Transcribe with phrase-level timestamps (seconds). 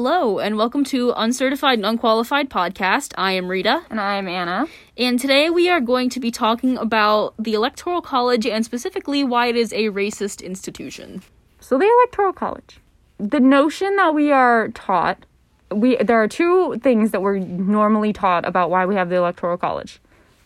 [0.00, 3.12] Hello, and welcome to Uncertified and Unqualified Podcast.
[3.18, 4.68] I am Rita, And I'm Anna.
[4.96, 9.48] and today we are going to be talking about the Electoral College and specifically why
[9.48, 11.24] it is a racist institution.
[11.58, 12.78] So the Electoral College.
[13.18, 15.26] The notion that we are taught,
[15.72, 19.58] we there are two things that we're normally taught about why we have the Electoral
[19.58, 19.98] College.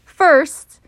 [0.07, 0.81] First,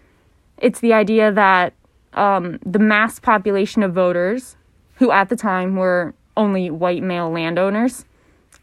[0.57, 1.75] it's the idea that
[2.15, 4.57] um, the mass population of voters,
[4.95, 8.07] who at the time were only white male landowners,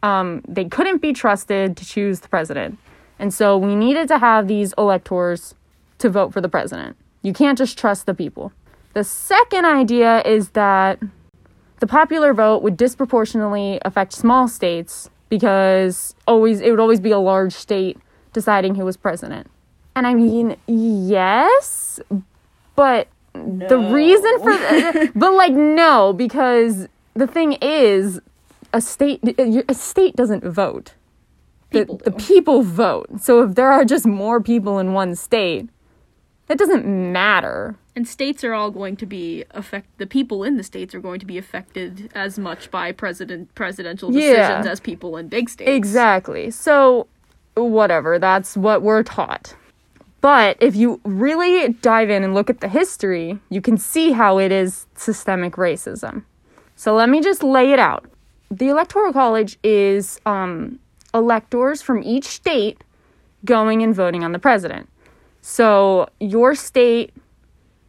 [0.03, 2.77] um, they couldn't be trusted to choose the president.
[3.19, 5.55] And so we needed to have these electors
[5.99, 6.97] to vote for the president.
[7.21, 8.51] You can't just trust the people.
[8.93, 10.99] The second idea is that
[11.79, 17.19] the popular vote would disproportionately affect small states because always it would always be a
[17.19, 17.97] large state
[18.33, 19.49] deciding who was president.
[19.95, 21.99] And I mean, yes,
[22.75, 28.19] but the reason for but like no because the thing is
[28.73, 30.93] a state a state doesn't vote.
[31.71, 32.25] The, People the do.
[32.25, 33.07] people vote.
[33.21, 35.69] So if there are just more people in one state,
[36.49, 37.77] it doesn't matter.
[37.95, 41.19] And states are all going to be affect the people in the states are going
[41.21, 44.33] to be affected as much by president presidential Yeah.
[44.33, 45.69] decisions as people in big states.
[45.71, 46.51] Exactly.
[46.51, 47.07] So,
[47.55, 49.55] whatever, that's what we're taught.
[50.19, 54.37] But if you really dive in and look at the history, you can see how
[54.39, 56.23] it is systemic racism.
[56.75, 58.05] So, let me just lay it out.
[58.51, 60.77] The Electoral College is um,
[61.13, 62.83] electors from each state
[63.45, 64.89] going and voting on the president.
[65.41, 67.13] So, your state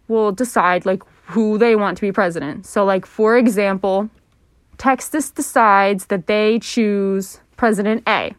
[0.07, 2.65] will decide like who they want to be president.
[2.65, 4.09] So, like, for example,
[4.79, 8.33] Texas decides that they choose President A.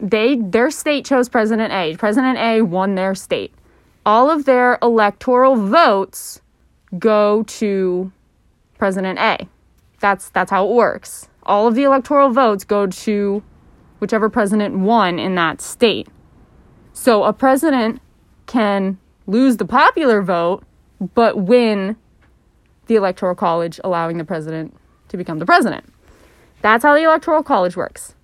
[0.00, 1.94] They their state chose President A.
[1.96, 3.52] President A won their state.
[4.06, 6.40] All of their electoral votes
[6.98, 8.10] go to
[8.78, 9.46] President A.
[10.00, 11.28] That's that's how it works.
[11.46, 13.42] All of the electoral votes go to
[13.98, 16.08] whichever president won in that state.
[16.92, 18.00] So a president
[18.46, 20.64] can lose the popular vote
[21.14, 21.96] but win
[22.86, 24.76] the electoral college allowing the president
[25.08, 25.84] to become the president.
[26.60, 28.14] That's how the electoral college works.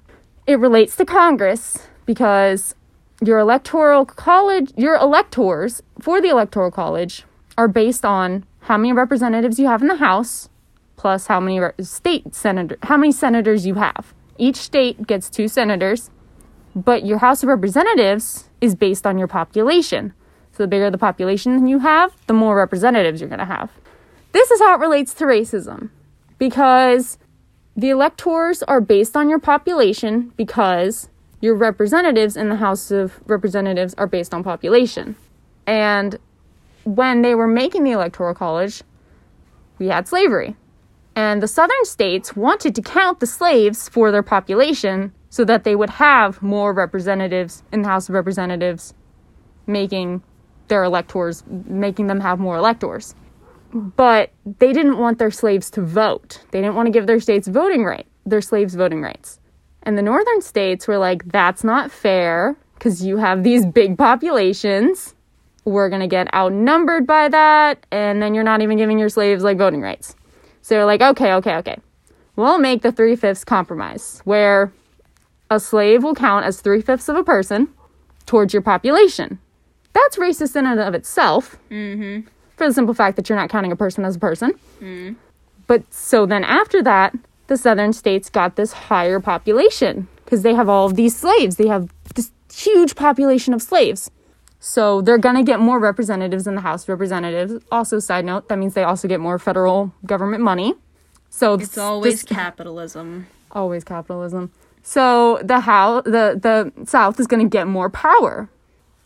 [0.47, 2.75] It relates to Congress because
[3.23, 7.25] your electoral college, your electors for the electoral college
[7.59, 10.49] are based on how many representatives you have in the House
[11.01, 14.13] plus how many state senator how many senators you have.
[14.37, 16.11] Each state gets two senators,
[16.77, 20.13] but your House of Representatives is based on your population.
[20.53, 23.71] So the bigger the population you have, the more representatives you're going to have.
[24.33, 25.89] This is how it relates to racism
[26.37, 27.17] because
[27.75, 31.09] the electors are based on your population because
[31.41, 35.17] your representatives in the House of Representatives are based on population.
[35.67, 36.19] And
[36.85, 38.83] when they were making the Electoral College,
[39.79, 40.57] we had slavery.
[41.21, 45.77] And the southern states wanted to count the slaves for their population so that they
[45.81, 48.95] would have more representatives in the House of Representatives,
[49.67, 50.23] making
[50.69, 51.37] their electors,
[51.87, 53.15] making them have more electors
[53.73, 56.45] but they didn't want their slaves to vote.
[56.51, 59.39] They didn't want to give their states voting right, their slaves voting rights.
[59.83, 65.15] And the northern states were like, that's not fair because you have these big populations.
[65.65, 67.87] We're going to get outnumbered by that.
[67.91, 70.17] And then you're not even giving your slaves like voting rights.
[70.71, 71.79] So they're like, okay, okay, okay.
[72.37, 74.73] We'll make the three fifths compromise where
[75.51, 77.67] a slave will count as three fifths of a person
[78.25, 79.41] towards your population.
[79.95, 82.29] That's racist in and of itself Mm-hmm.
[82.57, 84.53] for the simple fact that you're not counting a person as a person.
[85.67, 87.17] But so then after that,
[87.49, 91.57] the southern states got this higher population because they have all of these slaves.
[91.57, 94.09] They have this huge population of slaves.
[94.61, 97.65] So they're going to get more representatives in the House of Representatives.
[97.73, 100.75] Also, side note, that means they also get more federal government money.
[101.31, 103.27] So It's always capitalism.
[103.51, 104.53] always capitalism.
[104.83, 108.49] So the how the the South is going to get more power.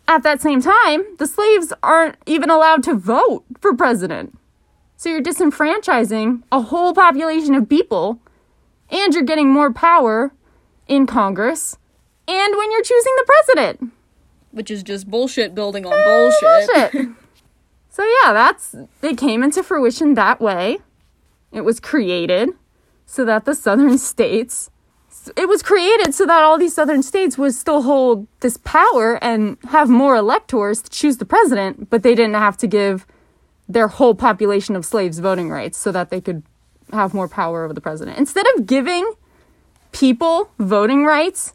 [0.07, 4.37] At that same time, the slaves aren't even allowed to vote for president.
[4.97, 8.21] So you're disenfranchising a whole population of people,
[8.91, 10.33] and you're getting more power
[10.87, 11.77] in Congress,
[12.29, 13.93] and when you're choosing the president.
[14.55, 16.93] Which is just bullshit building on bullshit.
[16.93, 17.17] Bullshit.
[17.91, 20.79] so yeah, that's it came into fruition that way.
[21.53, 22.51] It was created
[23.07, 24.71] so that the southern states
[25.37, 29.57] it was created so that all these southern states would still hold this power and
[29.71, 33.07] have more electors to choose the president, but they didn't have to give
[33.69, 36.43] their whole population of slaves voting rights so that they could
[36.93, 38.19] have more power over the president.
[38.19, 39.15] Instead of giving
[39.93, 41.55] people voting rights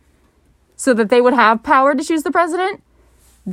[0.76, 2.82] so that they would have power to choose the president,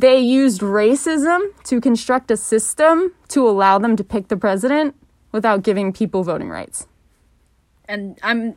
[0.00, 4.94] they used racism to construct a system to allow them to pick the president
[5.32, 6.86] without giving people voting rights.
[7.88, 8.56] and I'm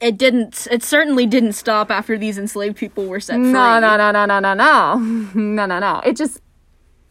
[0.00, 0.68] It didn't.
[0.70, 3.52] It certainly didn't stop after these enslaved people were set free.
[3.52, 4.96] No, no, no, no, no, no, no.
[5.34, 6.00] No, no, no.
[6.04, 6.40] It just,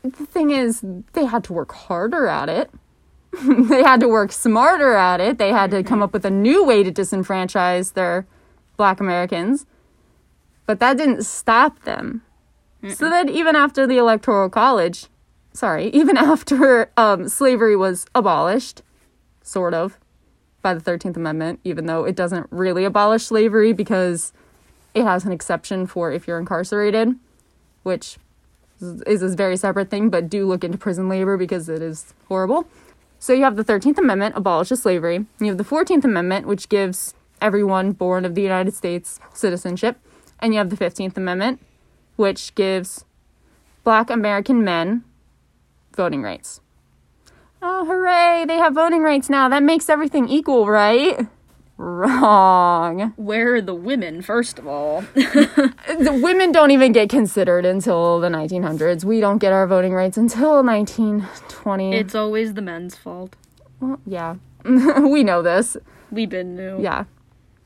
[0.03, 0.83] the thing is,
[1.13, 2.71] they had to work harder at it.
[3.43, 5.37] they had to work smarter at it.
[5.37, 8.25] They had to come up with a new way to disenfranchise their
[8.77, 9.65] black Americans.
[10.65, 12.23] But that didn't stop them.
[12.87, 15.07] So then, even after the Electoral College,
[15.53, 18.81] sorry, even after um, slavery was abolished,
[19.43, 19.97] sort of,
[20.61, 24.33] by the 13th Amendment, even though it doesn't really abolish slavery because
[24.93, 27.15] it has an exception for if you're incarcerated,
[27.83, 28.17] which
[28.81, 32.67] is a very separate thing, but do look into prison labor because it is horrible.
[33.19, 35.25] So you have the 13th Amendment abolishes slavery.
[35.39, 39.97] You have the 14th Amendment, which gives everyone born of the United States citizenship.
[40.39, 41.59] And you have the 15th Amendment,
[42.19, 43.05] which gives
[43.85, 45.05] black American men
[45.95, 46.59] voting rights.
[47.61, 48.43] Oh, hooray!
[48.45, 49.47] They have voting rights now.
[49.47, 51.27] That makes everything equal, right?
[51.77, 53.13] Wrong.
[53.15, 55.05] Where are the women, first of all?
[55.15, 59.03] The women don't even get considered until the 1900s.
[59.03, 61.93] We don't get our voting rights until 1920.
[61.95, 63.35] it's always the men's fault.
[63.79, 64.35] Well, yeah.
[64.65, 65.77] we know this.
[66.11, 66.81] We've been new.
[66.81, 67.05] Yeah.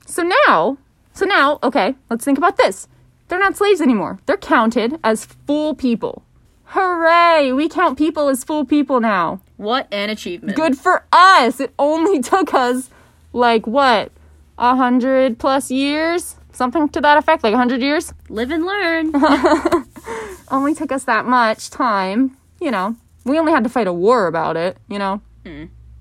[0.06, 0.78] So now,
[1.12, 2.88] so now, okay, let's think about this.
[3.28, 4.20] They're not slaves anymore.
[4.26, 6.24] They're counted as full people.
[6.66, 7.52] Hooray!
[7.52, 9.42] We count people as full people now.
[9.58, 10.56] What an achievement.
[10.58, 11.60] Good for us.
[11.60, 12.90] It only took us
[13.32, 14.12] like what?
[14.58, 16.36] A hundred plus years?
[16.52, 18.14] Something to that effect, like a hundred years?
[18.30, 19.12] Live and learn.
[20.52, 22.38] Only took us that much time.
[22.62, 22.96] You know,
[23.26, 25.22] we only had to fight a war about it, you know?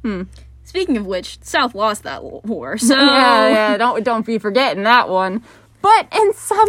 [0.02, 0.22] Hmm.
[0.64, 5.08] Speaking of which, South lost that war, so yeah, yeah, don't don't be forgetting that
[5.08, 5.42] one.
[5.80, 6.68] But in some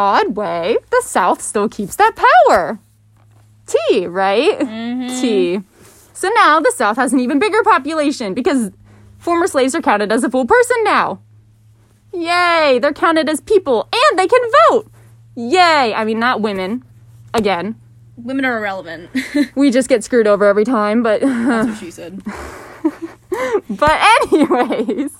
[0.00, 2.78] odd way, the South still keeps that power.
[3.66, 4.58] T, right?
[4.58, 5.20] Mm-hmm.
[5.20, 5.60] T.
[6.14, 8.70] So now the South has an even bigger population because
[9.18, 11.20] former slaves are counted as a full person now.
[12.12, 12.78] Yay!
[12.80, 14.90] They're counted as people and they can vote.
[15.36, 15.94] Yay!
[15.94, 16.82] I mean, not women.
[17.32, 17.76] Again,
[18.16, 19.10] women are irrelevant.
[19.54, 22.22] we just get screwed over every time, but That's what she said.
[23.68, 24.00] But
[24.32, 25.12] anyways,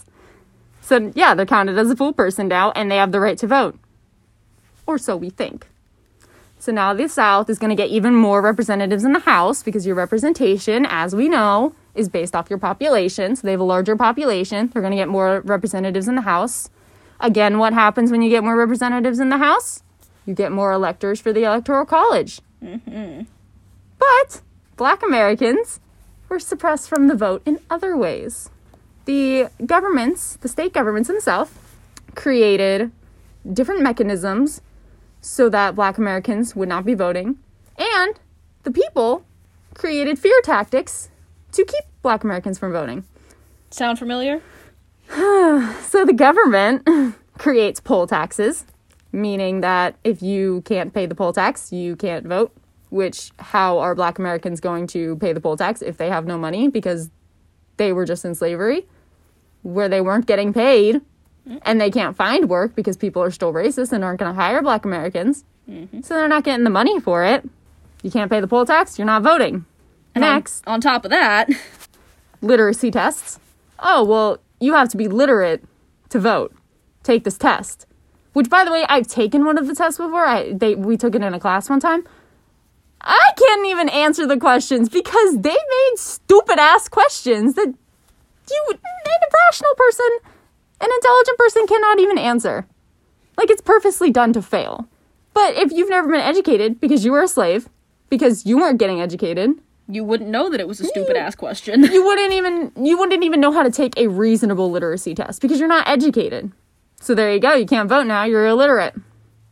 [0.81, 3.47] so yeah, they're counted as a full person now, and they have the right to
[3.47, 3.79] vote,
[4.91, 5.67] or so we think.
[6.59, 9.87] So now the South is going to get even more representatives in the House because
[9.87, 13.35] your representation, as we know, is based off your population.
[13.35, 14.69] So they have a larger population.
[14.69, 16.69] They're going to get more representatives in the House.
[17.19, 19.83] Again, what happens when you get more representatives in the House?
[20.27, 22.41] You get more electors for the Electoral College.
[22.63, 23.23] Mm-hmm.
[23.99, 24.43] But
[24.77, 25.81] black Americans
[26.29, 28.51] were suppressed from the vote in other ways.
[29.07, 31.59] The governments, the state governments in the South,
[32.15, 32.93] created
[33.51, 34.61] different mechanisms
[35.21, 37.39] so that black Americans would not be voting,
[37.79, 38.19] and
[38.63, 39.25] the people
[39.75, 41.11] created fear tactics
[41.53, 43.05] to keep black Americans from voting.
[43.71, 44.43] Sound familiar?
[45.83, 46.87] So the government
[47.39, 48.65] creates poll taxes,
[49.11, 52.53] meaning that if you can't pay the poll tax, you can't vote.
[52.91, 56.39] Which, how are black Americans going to pay the poll tax if they have no
[56.39, 57.11] money because
[57.77, 58.87] they were just in slavery,
[59.63, 61.01] where they weren't getting paid
[61.62, 64.62] and they can't find work because people are still racist and aren't going to hire
[64.62, 65.44] black Americans?
[65.69, 66.00] Mm-hmm.
[66.02, 67.49] So they're not getting the money for it.
[68.02, 69.64] You can't pay the poll tax, you're not voting.
[70.14, 71.49] And on- Next, on top of that,
[72.43, 73.38] literacy tests.
[73.79, 75.64] Oh, well, you have to be literate
[76.11, 76.55] to vote.
[77.02, 77.87] Take this test.
[78.32, 80.25] Which by the way, I've taken one of the tests before.
[80.25, 82.07] I they we took it in a class one time.
[83.00, 87.66] I can't even answer the questions because they made stupid ass questions that
[88.50, 88.78] you an
[89.47, 90.07] rational person,
[90.81, 92.67] an intelligent person cannot even answer.
[93.37, 94.89] Like it's purposely done to fail.
[95.33, 97.69] But if you've never been educated because you were a slave,
[98.09, 99.51] because you weren't getting educated,
[99.89, 101.23] you wouldn't know that it was a stupid hmm.
[101.23, 101.83] ass question.
[101.85, 105.59] you wouldn't even you wouldn't even know how to take a reasonable literacy test because
[105.59, 106.53] you're not educated.
[107.01, 107.55] So there you go.
[107.55, 108.25] You can't vote now.
[108.25, 108.95] You're illiterate.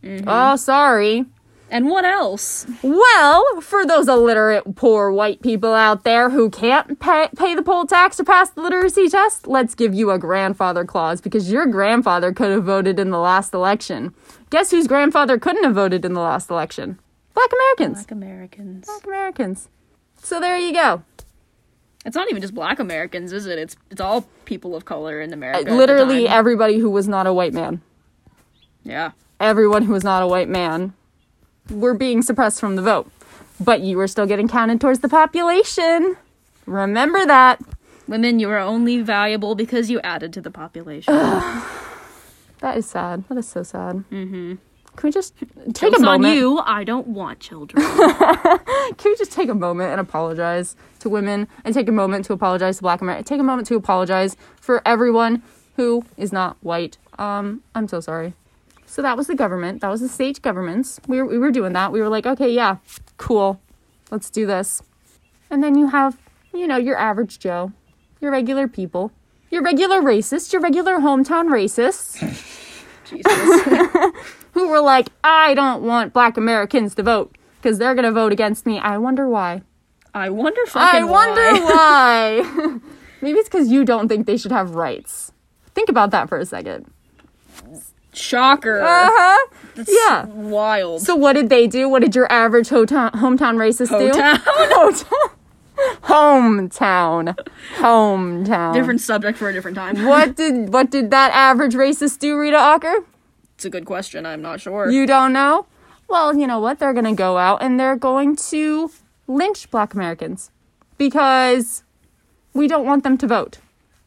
[0.03, 0.29] Mm-hmm.
[0.29, 1.25] Oh, sorry.
[1.71, 2.67] And what else?
[2.83, 7.85] Well, for those illiterate poor white people out there who can't pay, pay the poll
[7.85, 12.33] tax or pass the literacy test, let's give you a grandfather clause because your grandfather
[12.33, 14.15] could have voted in the last election.
[14.51, 16.99] Guess whose grandfather couldn't have voted in the last election?
[17.35, 17.99] Black Americans.
[17.99, 18.87] Black Americans.
[18.87, 19.69] Black Americans.
[20.23, 21.03] So there you go.
[22.07, 23.59] It's not even just black Americans, is it?
[23.59, 25.71] It's it's all people of color in America.
[25.73, 27.83] Literally everybody who was not a white man.
[28.83, 29.11] yeah.
[29.39, 30.95] everyone who was not a white man
[31.71, 33.11] were being suppressed from the vote.
[33.61, 36.17] But you were still getting counted towards the population.
[36.67, 37.61] Remember that.
[38.07, 41.13] Women, you are only valuable because you added to the population.
[41.15, 43.25] That is sad.
[43.29, 44.05] That is so sad.
[44.11, 44.55] Mm-hmm.
[44.97, 46.35] Can we just take Joke's a on moment?
[46.35, 46.59] you.
[46.59, 47.85] I don't want children.
[47.87, 52.33] Can we just take a moment and apologize to women and take a moment to
[52.33, 53.23] apologize to black America?
[53.23, 55.43] Take a moment to apologize for everyone
[55.77, 58.35] who is not white Um, I'm so sorry.
[58.89, 59.83] So that was the government.
[59.83, 60.99] That was the state governments.
[61.07, 61.93] We were, we were doing that.
[61.93, 62.79] We were like, okay, yeah,
[63.19, 63.61] cool.
[64.11, 64.83] Let's do this.
[65.51, 66.17] And then you have,
[66.55, 67.73] you know, your average Joe,
[68.19, 69.13] your regular people,
[69.51, 72.19] your regular racists, your regular hometown racists
[73.05, 74.23] Jesus.
[74.53, 78.33] who were like, I don't want black Americans to vote because they're going to vote
[78.33, 78.79] against me.
[78.79, 79.63] I wonder why.
[80.15, 82.41] I wonder fucking I wonder why.
[82.55, 82.79] why.
[83.21, 85.33] Maybe it's because you don't think they should have rights.
[85.75, 86.91] Think about that for a second.
[88.13, 88.81] Shocker.
[88.81, 89.49] Uh huh.
[89.75, 90.27] That's yeah.
[90.27, 91.03] Wild.
[91.03, 91.89] So what did they do?
[91.89, 94.11] What did your average hometown hometown racist do?
[94.11, 95.39] Hometown?
[96.03, 97.37] hometown,
[97.77, 98.75] hometown.
[98.75, 100.05] different subject for a different time.
[100.05, 103.05] What did what did that average racist do, Rita Ocker?
[103.55, 104.27] It's a good question.
[104.27, 104.91] I'm not sure.
[104.91, 105.67] You don't know?
[106.09, 106.79] Well, you know what?
[106.79, 108.91] They're gonna go out and they're going to
[109.27, 110.51] lynch Black Americans
[110.97, 111.85] because
[112.55, 113.59] we don't want them to vote,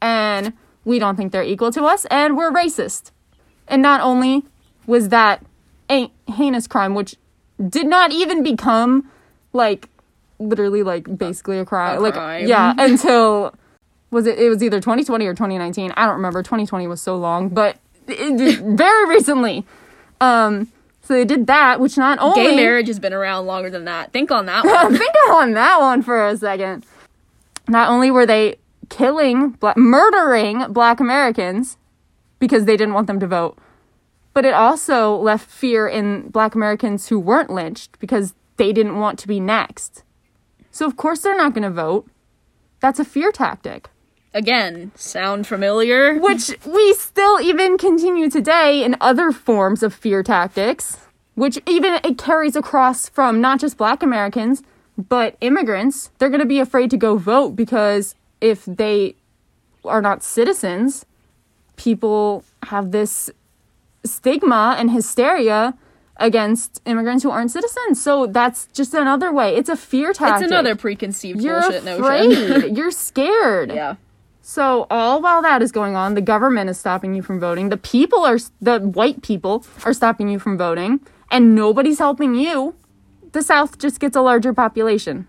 [0.01, 0.53] and
[0.84, 3.12] we don't think they're equal to us, and we're racist.
[3.68, 4.44] And not only
[4.88, 5.46] was that
[5.89, 7.15] a heinous crime, which
[7.70, 9.10] did not even become
[9.53, 9.89] like
[10.39, 12.48] literally like basically a crime, A like crime.
[12.48, 13.53] yeah, until
[14.10, 14.39] was it?
[14.39, 15.94] It was either 2020 or 2019.
[15.96, 16.41] I don't remember.
[16.44, 17.77] 2020 was so long, but
[18.08, 19.65] it, very recently.
[20.20, 20.72] Um,
[21.03, 24.12] so they did that, which not only Gay marriage has been around longer than that.
[24.13, 24.96] Think on that one.
[24.98, 26.86] think on that one for a second.
[27.68, 28.58] Not only were they
[28.89, 31.77] killing, black, murdering Black Americans
[32.41, 33.57] because they didn't want them to vote,
[34.33, 39.17] but it also left fear in Black Americans who weren't lynched because they didn't want
[39.19, 40.03] to be next.
[40.71, 42.10] So of course they're not going to vote.
[42.81, 43.89] That's a fear tactic.
[44.33, 46.17] Again, sound familiar?
[46.17, 50.98] which we still even continue today in other forms of fear tactics,
[51.36, 54.63] which even it carries across from not just black Americans,
[54.98, 56.10] but immigrants.
[56.17, 59.15] They're going to be afraid to go vote because if they
[59.83, 61.05] are not citizens,
[61.81, 63.31] people have this
[64.05, 65.73] stigma and hysteria
[66.17, 68.00] against immigrants who aren't citizens.
[68.01, 69.55] So that's just another way.
[69.55, 70.43] It's a fear tactic.
[70.43, 72.29] It's another preconceived You're bullshit afraid.
[72.29, 72.75] notion.
[72.77, 73.71] You're scared.
[73.73, 73.95] yeah.
[74.43, 77.69] So all while that is going on, the government is stopping you from voting.
[77.69, 82.75] The people are the white people are stopping you from voting, and nobody's helping you.
[83.31, 85.27] The South just gets a larger population,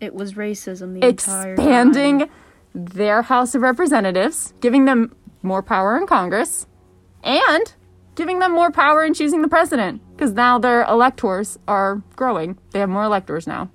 [0.00, 2.30] It was racism the entire expanding
[2.72, 5.14] their House of Representatives, giving them
[5.46, 6.66] more power in Congress,
[7.24, 7.74] and
[8.14, 12.58] giving them more power in choosing the president because now their electors are growing.
[12.72, 13.70] They have more electors now.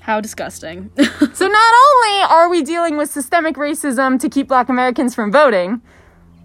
[0.00, 0.90] How disgusting.
[1.34, 5.80] So not only are we dealing with systemic racism to keep black Americans from voting,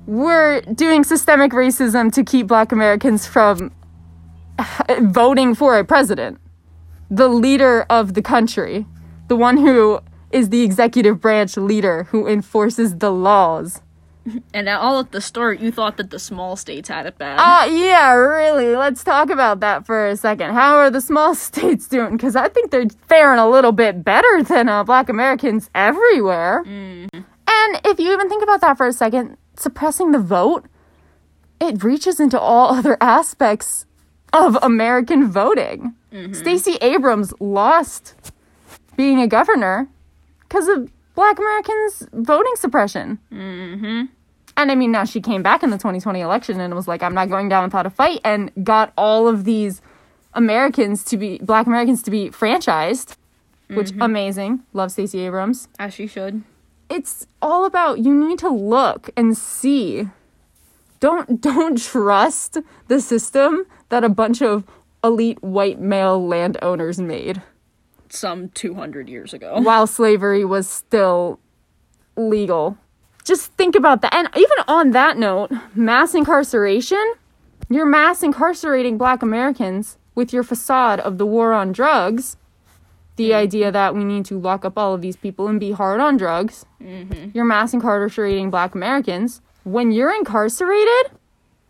[0.05, 3.71] we're doing systemic racism to keep black Americans from
[5.01, 6.39] voting for a president.
[7.11, 8.85] The leader of the country,
[9.27, 9.99] the one who
[10.31, 13.81] is the executive branch leader who enforces the laws.
[14.53, 17.37] And at all at the start, you thought that the small states had it bad.
[17.39, 18.75] Uh, yeah, really.
[18.75, 20.53] Let's talk about that for a second.
[20.53, 22.17] How are the small states doing?
[22.17, 26.63] Because I think they're faring a little bit better than uh, black Americans everywhere.
[26.65, 30.65] And if you even think about that for a second, suppressing the vote,
[31.59, 33.85] it reaches into all other aspects
[34.33, 35.93] of American voting.
[36.33, 38.15] Stacey Abrams lost
[38.95, 39.87] being a governor
[40.41, 43.19] because of black Americans' voting suppression.
[44.57, 47.13] And I mean, now she came back in the 2020 election and was like, I'm
[47.13, 49.81] not going down without a fight, and got all of these
[50.33, 53.15] Americans to be, black Americans to be franchised,
[53.69, 54.01] which mm-hmm.
[54.01, 54.63] amazing.
[54.73, 55.67] Love Stacey Abrams.
[55.77, 56.41] As she should.
[56.89, 60.09] It's all about you need to look and see.
[60.99, 64.63] Don't don't trust the system that a bunch of
[65.03, 67.41] elite white male landowners made
[68.09, 69.59] Some 200 years ago.
[69.61, 71.39] while slavery was still
[72.15, 72.77] legal.
[73.27, 74.13] Just think about that.
[74.13, 77.13] And even on that note, mass incarceration,
[77.67, 82.37] you're mass incarcerating black Americans with your facade of the war on drugs.
[83.17, 83.39] The mm-hmm.
[83.39, 86.15] idea that we need to lock up all of these people and be hard on
[86.15, 86.65] drugs.
[86.81, 87.31] Mm-hmm.
[87.33, 89.41] You're mass incarcerating black Americans.
[89.65, 91.11] When you're incarcerated,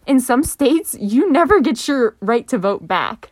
[0.05, 3.31] in some states, you never get your right to vote back.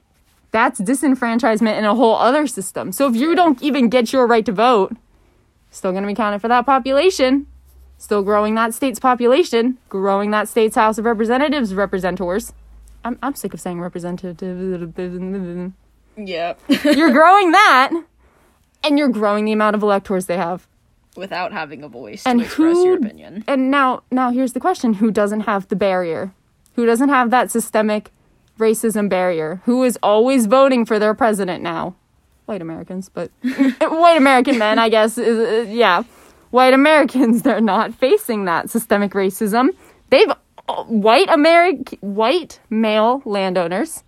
[0.50, 2.92] That's disenfranchisement in a whole other system.
[2.92, 4.98] So if you don't even get your right to vote,
[5.70, 7.46] still going to be counted for that population,
[7.98, 12.54] still growing that state's population, growing that state's House of Representatives representors.
[13.04, 14.42] I'm, I'm sick of saying representative.
[16.18, 16.54] Yeah.
[16.84, 17.92] You're growing that,
[18.84, 20.68] and you're growing the amount of electors they have.
[21.16, 23.44] Without having a voice And to express your who- opinion.
[23.48, 26.34] And now, now here's the question: Who doesn't have the barrier?
[26.76, 28.12] Who doesn't have that systemic
[28.60, 29.62] racism barrier?
[29.66, 31.96] Who is always voting for their president now?
[32.48, 35.18] White Americans, but white American men, I guess.
[35.18, 36.04] Is, uh, yeah,
[36.52, 37.42] white Americans.
[37.44, 39.70] They're not facing that systemic racism.
[40.10, 40.32] They've
[40.88, 44.04] white American white male landowners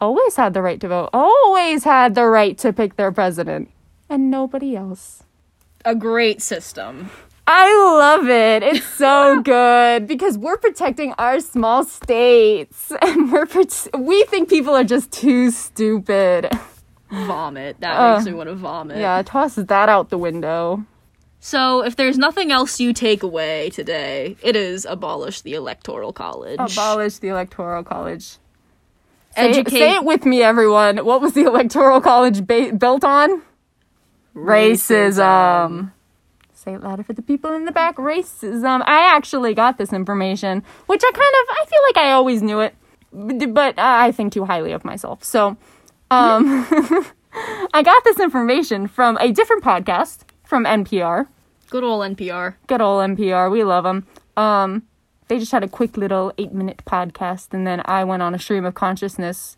[0.00, 3.70] always had the right to vote, always had the right to pick their president,
[4.08, 5.22] and nobody else.
[5.84, 7.10] A great system.
[7.46, 8.62] I love it.
[8.62, 14.74] It's so good because we're protecting our small states, and we're prote- we think people
[14.74, 16.48] are just too stupid.
[17.10, 17.78] Vomit.
[17.80, 18.98] That Uh, makes me want to vomit.
[18.98, 20.84] Yeah, toss that out the window.
[21.44, 26.60] So, if there's nothing else you take away today, it is abolish the electoral college.
[26.60, 28.36] Abolish the electoral college.
[29.34, 29.76] Say, Educate.
[29.76, 30.98] say it with me, everyone.
[30.98, 33.42] What was the electoral college ba- built on?
[34.36, 35.90] Racism.
[36.52, 37.96] Say it louder for the people in the back.
[37.96, 38.84] Racism.
[38.86, 42.60] I actually got this information, which I kind of I feel like I always knew
[42.60, 45.24] it, but I think too highly of myself.
[45.24, 45.56] So,
[46.08, 46.66] um,
[47.74, 50.18] I got this information from a different podcast
[50.52, 51.28] from NPR.
[51.70, 52.56] Good old NPR.
[52.66, 53.50] Good old NPR.
[53.50, 54.06] We love them.
[54.36, 54.82] Um,
[55.28, 58.38] they just had a quick little eight minute podcast, and then I went on a
[58.38, 59.56] stream of consciousness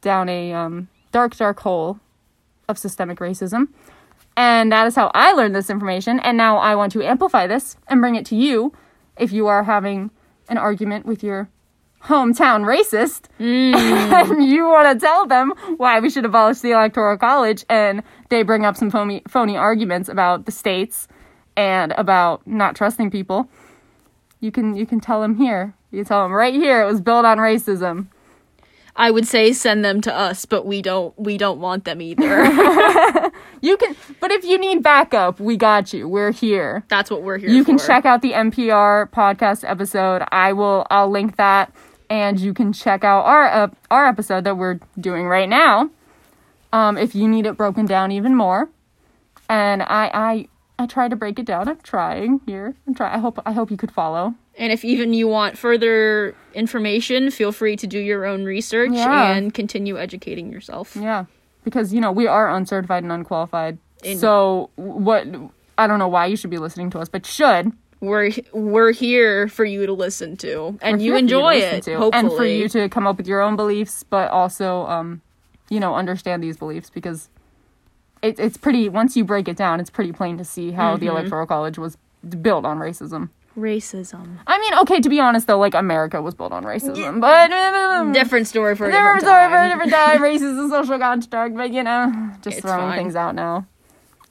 [0.00, 2.00] down a um, dark, dark hole
[2.66, 3.68] of systemic racism.
[4.38, 6.18] And that is how I learned this information.
[6.20, 8.72] And now I want to amplify this and bring it to you
[9.18, 10.10] if you are having
[10.48, 11.50] an argument with your
[12.06, 13.24] hometown racist.
[13.40, 13.96] Mm.
[14.16, 18.42] And you want to tell them why we should abolish the electoral college and they
[18.42, 21.06] bring up some phony, phony arguments about the states
[21.56, 23.48] and about not trusting people.
[24.40, 25.74] You can you can tell them here.
[25.90, 28.08] You can tell them right here it was built on racism.
[28.98, 32.44] I would say send them to us, but we don't we don't want them either.
[33.60, 36.08] you can but if you need backup we got you.
[36.08, 36.84] We're here.
[36.88, 40.22] That's what we're here you can check out the npr podcast episode.
[40.30, 41.72] I will i'll link that
[42.10, 45.90] and you can check out our uh, our episode that we're doing right now
[46.72, 48.68] um if you need it broken down even more
[49.48, 50.48] and i i
[50.78, 53.70] i try to break it down i'm trying here i'm trying i hope i hope
[53.70, 58.24] you could follow And if even you want further information, feel free to do your
[58.24, 59.32] own research Yeah.
[59.36, 60.96] and continue educating yourself.
[60.96, 61.26] Yeah,
[61.62, 63.76] because you know we are uncertified and unqualified.
[64.02, 65.26] In- so what?
[65.76, 67.70] I don't know why you should be listening to us, but should
[68.06, 71.82] We're we're here for you to listen to, and you enjoy to it.
[71.84, 75.20] to, Hopefully, and for you to come up with your own beliefs, but also, um,
[75.68, 77.28] you know, understand these beliefs because
[78.22, 78.88] it, it's pretty.
[78.88, 81.04] Once you break it down, it's pretty plain to see how Mm-hmm.
[81.04, 81.98] the electoral college was
[82.42, 83.30] built on racism.
[83.58, 84.38] racism.
[84.46, 87.48] I mean, okay, to be honest though, like America was built on racism, but
[88.12, 90.18] Different story for a Different different story for a different time.
[90.30, 92.98] Racism, social construct, but you know, just It's throwing fine.
[92.98, 93.66] things out now.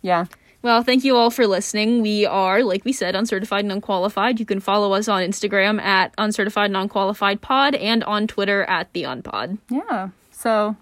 [0.02, 0.26] Yeah.
[0.66, 2.02] Well, thank you all for listening.
[2.02, 4.40] We are, like we said, uncertified and unqualified.
[4.40, 8.92] You can follow us on Instagram at uncertified and unqualified pod and on Twitter at
[8.94, 9.60] the unpod.
[9.70, 10.10] Yeah.
[10.32, 10.76] So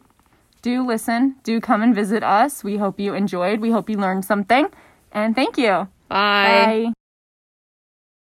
[0.61, 1.35] do listen.
[1.43, 2.63] Do come and visit us.
[2.63, 3.59] We hope you enjoyed.
[3.59, 4.67] We hope you learned something.
[5.11, 5.89] And thank you.
[6.07, 6.85] Bye.
[6.87, 6.93] Bye.